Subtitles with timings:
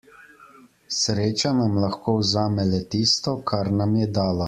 [0.99, 4.39] Sreča nam lahko vzame le tisto, kar nam je dala.